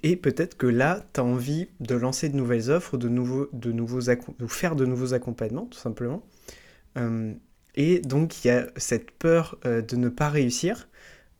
et 0.01 0.15
peut-être 0.15 0.55
que 0.55 0.65
là, 0.65 1.05
tu 1.13 1.19
as 1.19 1.25
envie 1.25 1.67
de 1.81 1.93
lancer 1.93 2.29
de 2.29 2.37
nouvelles 2.37 2.71
offres, 2.71 2.95
de, 2.95 3.09
nouveaux, 3.09 3.49
de, 3.51 3.73
nouveaux 3.73 3.99
faire 4.47 4.77
de 4.77 4.85
nouveaux 4.85 5.13
accompagnements, 5.13 5.65
tout 5.65 5.77
simplement. 5.77 6.23
Et 7.75 7.99
donc 7.99 8.43
il 8.43 8.49
y 8.49 8.51
a 8.51 8.67
cette 8.75 9.11
peur 9.11 9.57
euh, 9.65 9.81
de 9.81 9.95
ne 9.95 10.09
pas 10.09 10.29
réussir, 10.29 10.89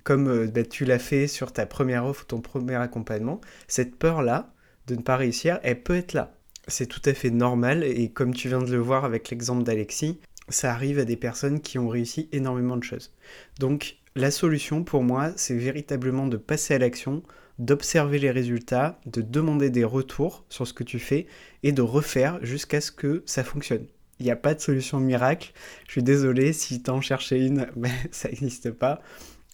comme 0.04 0.28
euh, 0.28 0.48
bah, 0.48 0.64
tu 0.64 0.86
l'as 0.86 1.00
fait 1.00 1.28
sur 1.28 1.52
ta 1.52 1.66
première 1.66 2.06
offre, 2.06 2.26
ton 2.26 2.42
premier 2.42 2.76
accompagnement. 2.76 3.42
Cette 3.68 3.96
peur-là 3.96 4.54
de 4.88 4.96
ne 4.96 5.02
pas 5.02 5.18
réussir, 5.18 5.60
elle 5.64 5.82
peut 5.82 5.96
être 5.96 6.14
là. 6.14 6.36
C'est 6.68 6.86
tout 6.86 7.02
à 7.06 7.14
fait 7.14 7.32
normal 7.32 7.84
et 7.84 8.10
comme 8.10 8.34
tu 8.34 8.48
viens 8.48 8.62
de 8.62 8.72
le 8.72 8.78
voir 8.78 9.04
avec 9.04 9.30
l'exemple 9.30 9.64
d'Alexis, 9.64 10.20
ça 10.48 10.72
arrive 10.72 11.00
à 11.00 11.06
des 11.06 11.18
personnes 11.18 11.60
qui 11.60 11.80
ont 11.80 11.90
réussi 11.90 12.30
énormément 12.32 12.78
de 12.78 12.84
choses. 12.84 13.14
Donc 13.60 13.98
la 14.16 14.32
solution 14.32 14.84
pour 14.84 15.04
moi, 15.04 15.32
c'est 15.36 15.56
véritablement 15.56 16.28
de 16.28 16.38
passer 16.38 16.74
à 16.74 16.80
l'action, 16.80 17.24
d'observer 17.60 18.20
les 18.20 18.32
résultats, 18.32 19.00
de 19.06 19.22
demander 19.22 19.70
des 19.70 19.84
retours 19.84 20.46
sur 20.50 20.68
ce 20.68 20.74
que 20.74 20.84
tu 20.84 21.00
fais 21.00 21.28
et 21.64 21.72
de 21.72 21.82
refaire 21.82 22.40
jusqu'à 22.44 22.82
ce 22.82 22.92
que 22.92 23.24
ça 23.26 23.44
fonctionne. 23.44 23.86
Il 24.20 24.26
n'y 24.26 24.32
a 24.32 24.36
pas 24.36 24.54
de 24.54 24.60
solution 24.60 25.00
miracle. 25.00 25.52
Je 25.88 25.94
suis 25.94 26.04
désolé 26.04 26.54
si 26.54 26.84
tu 26.84 26.90
en 26.92 27.02
cherchais 27.02 27.40
une, 27.40 27.68
mais 27.76 27.92
ça 28.12 28.30
n'existe 28.30 28.72
pas. 28.72 29.02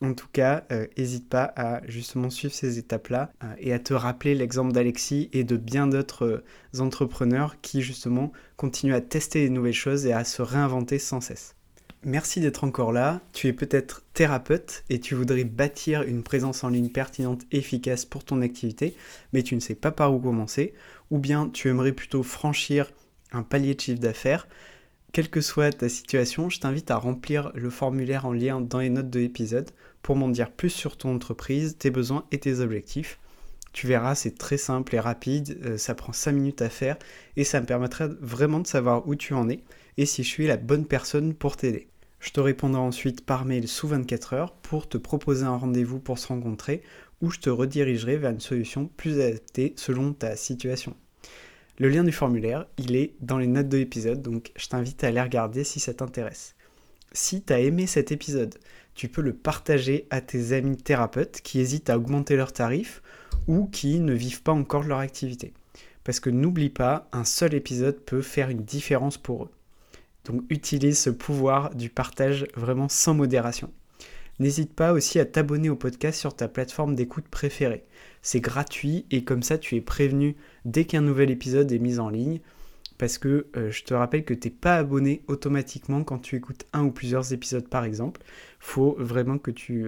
En 0.01 0.13
tout 0.13 0.27
cas, 0.31 0.63
n'hésite 0.97 1.25
euh, 1.25 1.29
pas 1.29 1.53
à 1.55 1.81
justement 1.87 2.29
suivre 2.29 2.53
ces 2.53 2.77
étapes-là 2.77 3.31
euh, 3.43 3.53
et 3.57 3.73
à 3.73 3.79
te 3.79 3.93
rappeler 3.95 4.35
l'exemple 4.35 4.71
d'Alexis 4.71 5.29
et 5.33 5.43
de 5.43 5.57
bien 5.57 5.87
d'autres 5.87 6.43
euh, 6.75 6.79
entrepreneurs 6.79 7.59
qui 7.61 7.81
justement 7.81 8.31
continuent 8.57 8.93
à 8.93 9.01
tester 9.01 9.43
des 9.43 9.49
nouvelles 9.49 9.73
choses 9.73 10.05
et 10.05 10.13
à 10.13 10.23
se 10.23 10.43
réinventer 10.43 10.99
sans 10.99 11.19
cesse. 11.19 11.56
Merci 12.03 12.39
d'être 12.39 12.63
encore 12.63 12.91
là. 12.91 13.21
Tu 13.33 13.47
es 13.47 13.53
peut-être 13.53 14.03
thérapeute 14.13 14.83
et 14.89 14.99
tu 14.99 15.15
voudrais 15.15 15.43
bâtir 15.43 16.03
une 16.03 16.21
présence 16.21 16.63
en 16.63 16.69
ligne 16.69 16.89
pertinente 16.89 17.41
et 17.51 17.57
efficace 17.57 18.05
pour 18.05 18.23
ton 18.23 18.41
activité, 18.41 18.95
mais 19.33 19.41
tu 19.41 19.55
ne 19.55 19.59
sais 19.59 19.75
pas 19.75 19.91
par 19.91 20.13
où 20.13 20.19
commencer. 20.19 20.73
Ou 21.09 21.17
bien 21.17 21.49
tu 21.49 21.69
aimerais 21.69 21.93
plutôt 21.93 22.21
franchir 22.21 22.91
un 23.31 23.41
palier 23.41 23.73
de 23.73 23.81
chiffre 23.81 23.99
d'affaires. 23.99 24.47
Quelle 25.11 25.29
que 25.29 25.41
soit 25.41 25.71
ta 25.71 25.89
situation, 25.89 26.49
je 26.49 26.59
t'invite 26.59 26.91
à 26.91 26.97
remplir 26.97 27.51
le 27.55 27.69
formulaire 27.71 28.25
en 28.25 28.33
lien 28.33 28.61
dans 28.61 28.79
les 28.79 28.89
notes 28.89 29.09
de 29.09 29.19
l'épisode 29.19 29.71
pour 30.03 30.15
m'en 30.15 30.29
dire 30.29 30.51
plus 30.51 30.69
sur 30.69 30.97
ton 30.97 31.15
entreprise, 31.15 31.77
tes 31.77 31.89
besoins 31.89 32.25
et 32.31 32.37
tes 32.37 32.59
objectifs. 32.59 33.19
Tu 33.73 33.87
verras, 33.87 34.15
c'est 34.15 34.37
très 34.37 34.57
simple 34.57 34.95
et 34.95 34.99
rapide, 34.99 35.59
euh, 35.65 35.77
ça 35.77 35.95
prend 35.95 36.13
5 36.13 36.31
minutes 36.31 36.61
à 36.61 36.69
faire 36.69 36.97
et 37.35 37.43
ça 37.43 37.59
me 37.59 37.65
permettra 37.65 38.07
vraiment 38.21 38.59
de 38.59 38.67
savoir 38.67 39.07
où 39.07 39.15
tu 39.15 39.33
en 39.33 39.49
es 39.49 39.61
et 39.97 40.05
si 40.05 40.23
je 40.23 40.29
suis 40.29 40.47
la 40.47 40.57
bonne 40.57 40.85
personne 40.85 41.33
pour 41.33 41.57
t'aider. 41.57 41.87
Je 42.19 42.31
te 42.31 42.39
répondrai 42.39 42.81
ensuite 42.81 43.25
par 43.25 43.45
mail 43.45 43.67
sous 43.67 43.87
24 43.87 44.33
heures 44.33 44.53
pour 44.53 44.89
te 44.89 44.97
proposer 44.97 45.43
un 45.43 45.55
rendez-vous 45.55 45.99
pour 45.99 46.17
se 46.17 46.27
rencontrer 46.27 46.81
ou 47.21 47.31
je 47.31 47.39
te 47.39 47.49
redirigerai 47.49 48.17
vers 48.17 48.31
une 48.31 48.39
solution 48.39 48.89
plus 48.97 49.19
adaptée 49.19 49.73
selon 49.75 50.13
ta 50.13 50.35
situation. 50.35 50.95
Le 51.79 51.89
lien 51.89 52.03
du 52.03 52.11
formulaire, 52.11 52.65
il 52.77 52.95
est 52.95 53.13
dans 53.21 53.37
les 53.37 53.45
notes 53.45 53.69
de 53.69 53.77
l'épisode, 53.77 54.21
donc 54.21 54.51
je 54.55 54.67
t'invite 54.67 55.03
à 55.03 55.07
aller 55.07 55.21
regarder 55.21 55.63
si 55.63 55.79
ça 55.79 55.93
t'intéresse. 55.93 56.55
Si 57.11 57.43
tu 57.43 57.53
as 57.53 57.59
aimé 57.59 57.85
cet 57.85 58.11
épisode, 58.11 58.55
tu 58.95 59.09
peux 59.09 59.21
le 59.21 59.33
partager 59.33 60.07
à 60.09 60.21
tes 60.21 60.53
amis 60.53 60.77
thérapeutes 60.77 61.41
qui 61.41 61.59
hésitent 61.59 61.91
à 61.91 61.97
augmenter 61.97 62.35
leurs 62.35 62.53
tarifs 62.53 63.03
ou 63.47 63.67
qui 63.67 63.99
ne 63.99 64.13
vivent 64.13 64.41
pas 64.41 64.53
encore 64.53 64.83
leur 64.83 64.99
activité. 64.99 65.53
Parce 66.03 66.19
que 66.19 66.31
n'oublie 66.31 66.69
pas, 66.69 67.07
un 67.11 67.25
seul 67.25 67.53
épisode 67.53 67.99
peut 67.99 68.21
faire 68.21 68.49
une 68.49 68.63
différence 68.63 69.17
pour 69.19 69.43
eux. 69.43 69.51
Donc 70.27 70.43
utilise 70.49 70.99
ce 70.99 71.09
pouvoir 71.09 71.73
du 71.73 71.89
partage 71.89 72.45
vraiment 72.55 72.89
sans 72.89 73.13
modération. 73.13 73.71
N'hésite 74.39 74.73
pas 74.73 74.93
aussi 74.93 75.19
à 75.19 75.25
t'abonner 75.25 75.69
au 75.69 75.75
podcast 75.75 76.19
sur 76.19 76.35
ta 76.35 76.47
plateforme 76.47 76.93
d'écoute 76.93 77.27
préférée. 77.27 77.85
C'est 78.21 78.41
gratuit 78.41 79.05
et 79.09 79.23
comme 79.23 79.41
ça 79.41 79.57
tu 79.57 79.75
es 79.75 79.81
prévenu 79.81 80.35
dès 80.65 80.85
qu'un 80.85 81.01
nouvel 81.01 81.31
épisode 81.31 81.71
est 81.71 81.79
mis 81.79 81.99
en 81.99 82.09
ligne. 82.09 82.39
Parce 82.99 83.17
que 83.17 83.47
euh, 83.55 83.71
je 83.71 83.83
te 83.83 83.93
rappelle 83.93 84.25
que 84.25 84.33
tu 84.33 84.47
n'es 84.47 84.53
pas 84.53 84.75
abonné 84.75 85.21
automatiquement 85.27 86.03
quand 86.03 86.17
tu 86.17 86.35
écoutes 86.35 86.65
un 86.73 86.83
ou 86.83 86.91
plusieurs 86.91 87.31
épisodes 87.31 87.67
par 87.67 87.83
exemple. 87.83 88.21
faut 88.59 88.95
vraiment 88.99 89.37
que 89.37 89.51
tu 89.51 89.85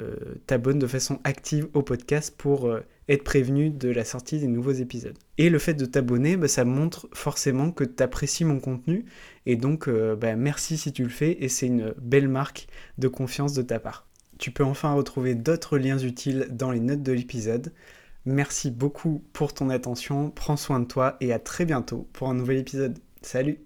euh, 0.00 0.16
t'abonnes 0.46 0.78
de 0.78 0.86
façon 0.86 1.20
active 1.24 1.68
au 1.74 1.82
podcast 1.82 2.34
pour 2.36 2.66
euh, 2.66 2.80
être 3.12 3.24
prévenu 3.24 3.70
de 3.70 3.88
la 3.88 4.04
sortie 4.04 4.38
des 4.38 4.46
nouveaux 4.46 4.72
épisodes. 4.72 5.18
Et 5.38 5.50
le 5.50 5.58
fait 5.58 5.74
de 5.74 5.84
t'abonner, 5.84 6.36
bah, 6.36 6.48
ça 6.48 6.64
montre 6.64 7.08
forcément 7.12 7.70
que 7.70 7.84
tu 7.84 8.02
apprécies 8.02 8.44
mon 8.44 8.60
contenu. 8.60 9.04
Et 9.46 9.56
donc 9.56 9.88
bah, 9.88 10.36
merci 10.36 10.78
si 10.78 10.92
tu 10.92 11.02
le 11.02 11.08
fais 11.08 11.36
et 11.40 11.48
c'est 11.48 11.66
une 11.66 11.94
belle 12.00 12.28
marque 12.28 12.68
de 12.98 13.08
confiance 13.08 13.52
de 13.52 13.62
ta 13.62 13.78
part. 13.78 14.06
Tu 14.38 14.50
peux 14.50 14.64
enfin 14.64 14.92
retrouver 14.92 15.34
d'autres 15.34 15.78
liens 15.78 15.98
utiles 15.98 16.48
dans 16.50 16.70
les 16.70 16.80
notes 16.80 17.02
de 17.02 17.12
l'épisode. 17.12 17.72
Merci 18.24 18.70
beaucoup 18.70 19.24
pour 19.32 19.52
ton 19.52 19.68
attention, 19.68 20.30
prends 20.30 20.56
soin 20.56 20.80
de 20.80 20.86
toi 20.86 21.16
et 21.20 21.32
à 21.32 21.38
très 21.38 21.64
bientôt 21.64 22.08
pour 22.12 22.28
un 22.28 22.34
nouvel 22.34 22.58
épisode. 22.58 22.98
Salut 23.20 23.58